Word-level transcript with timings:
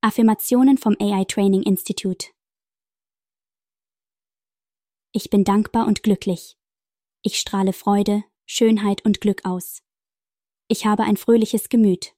Affirmationen 0.00 0.78
vom 0.78 0.94
AI 1.00 1.24
Training 1.24 1.64
Institute. 1.64 2.28
Ich 5.10 5.28
bin 5.28 5.42
dankbar 5.42 5.88
und 5.88 6.04
glücklich. 6.04 6.56
Ich 7.22 7.40
strahle 7.40 7.72
Freude, 7.72 8.22
Schönheit 8.46 9.04
und 9.04 9.20
Glück 9.20 9.44
aus. 9.44 9.82
Ich 10.68 10.86
habe 10.86 11.02
ein 11.02 11.16
fröhliches 11.16 11.68
Gemüt. 11.68 12.14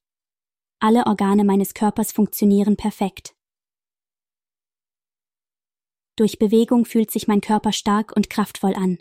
Alle 0.79 1.07
Organe 1.07 1.43
meines 1.43 1.73
Körpers 1.73 2.13
funktionieren 2.13 2.77
perfekt. 2.77 3.35
Durch 6.17 6.39
Bewegung 6.39 6.85
fühlt 6.85 7.11
sich 7.11 7.29
mein 7.29 7.41
Körper 7.41 7.73
stark 7.73 8.15
und 8.15 8.29
kraftvoll 8.29 8.75
an. 8.75 8.99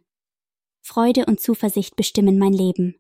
Freude 0.80 1.26
und 1.26 1.42
Zuversicht 1.42 1.98
bestimmen 1.98 2.40
mein 2.40 2.54
Leben. 2.54 2.98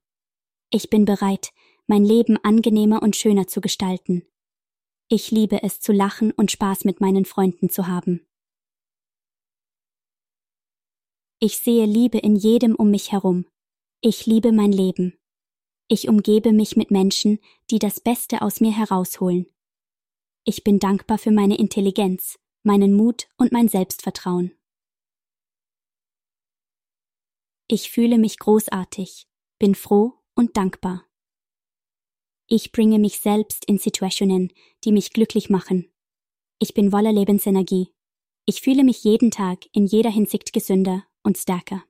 Ich 0.72 0.90
bin 0.90 1.06
bereit, 1.06 1.54
mein 1.88 2.04
Leben 2.04 2.36
angenehmer 2.44 3.02
und 3.02 3.16
schöner 3.16 3.48
zu 3.48 3.62
gestalten. 3.62 4.30
Ich 5.12 5.32
liebe 5.32 5.64
es 5.64 5.80
zu 5.80 5.92
lachen 5.92 6.32
und 6.32 6.52
Spaß 6.52 6.86
mit 6.86 7.02
meinen 7.02 7.26
Freunden 7.26 7.72
zu 7.72 7.88
haben. 7.88 8.28
Ich 11.40 11.58
sehe 11.58 11.88
Liebe 11.88 12.20
in 12.20 12.36
jedem 12.36 12.76
um 12.76 12.92
mich 12.92 13.12
herum. 13.12 13.48
Ich 14.02 14.28
liebe 14.28 14.52
mein 14.52 14.72
Leben. 14.72 15.18
Ich 15.88 16.08
umgebe 16.08 16.54
mich 16.54 16.76
mit 16.76 16.92
Menschen, 16.92 17.40
die 17.72 17.80
das 17.80 18.00
Beste 18.00 18.44
aus 18.44 18.62
mir 18.62 18.72
herausholen. 18.72 19.48
Ich 20.44 20.64
bin 20.64 20.78
dankbar 20.78 21.18
für 21.18 21.32
meine 21.32 21.58
Intelligenz, 21.58 22.38
meinen 22.62 22.94
Mut 22.94 23.30
und 23.36 23.52
mein 23.52 23.68
Selbstvertrauen. 23.68 24.52
Ich 27.68 27.90
fühle 27.90 28.20
mich 28.20 28.38
großartig, 28.38 29.28
bin 29.58 29.74
froh 29.74 30.14
und 30.36 30.56
dankbar. 30.56 31.09
Ich 32.52 32.72
bringe 32.72 32.98
mich 32.98 33.20
selbst 33.20 33.64
in 33.66 33.78
Situationen, 33.78 34.52
die 34.84 34.92
mich 34.92 35.14
glücklich 35.14 35.52
machen. 35.52 35.94
Ich 36.58 36.74
bin 36.74 36.90
voller 36.90 37.14
Lebensenergie. 37.14 37.94
Ich 38.46 38.62
fühle 38.62 38.84
mich 38.84 39.04
jeden 39.04 39.30
Tag 39.30 39.68
in 39.72 39.86
jeder 39.86 40.10
Hinsicht 40.10 40.52
gesünder 40.52 41.06
und 41.22 41.38
stärker. 41.38 41.84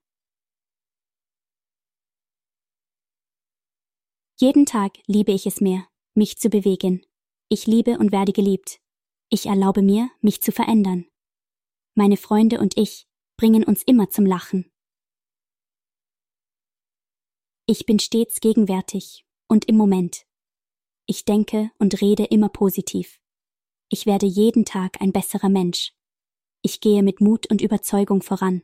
Jeden 4.38 4.66
Tag 4.66 4.98
liebe 5.08 5.32
ich 5.32 5.46
es 5.46 5.62
mehr, 5.62 5.88
mich 6.14 6.38
zu 6.38 6.50
bewegen. 6.50 7.06
Ich 7.48 7.66
liebe 7.66 7.98
und 7.98 8.12
werde 8.12 8.34
geliebt. 8.34 8.82
Ich 9.30 9.46
erlaube 9.46 9.82
mir, 9.82 10.10
mich 10.20 10.42
zu 10.42 10.52
verändern. 10.52 11.06
Meine 11.96 12.18
Freunde 12.18 12.60
und 12.60 12.78
ich 12.78 13.08
bringen 13.38 13.64
uns 13.64 13.82
immer 13.84 14.10
zum 14.10 14.26
Lachen. 14.26 14.70
Ich 17.66 17.86
bin 17.86 18.00
stets 18.00 18.42
gegenwärtig 18.42 19.26
und 19.48 19.66
im 19.70 19.78
Moment. 19.78 20.29
Ich 21.12 21.26
denke 21.26 21.72
und 21.80 22.02
rede 22.02 22.26
immer 22.26 22.50
positiv. 22.50 23.20
Ich 23.90 24.06
werde 24.06 24.28
jeden 24.28 24.64
Tag 24.64 25.02
ein 25.02 25.12
besserer 25.12 25.50
Mensch. 25.50 25.92
Ich 26.62 26.82
gehe 26.82 27.02
mit 27.02 27.20
Mut 27.20 27.50
und 27.50 27.62
Überzeugung 27.62 28.22
voran. 28.22 28.62